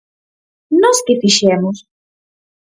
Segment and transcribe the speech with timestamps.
[0.81, 1.77] ¿Nós que fixemos?